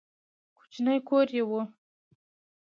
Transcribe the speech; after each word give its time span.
کوچنی 0.57 0.97
کور 1.07 1.27
یې 1.37 1.43
و. 1.47 1.51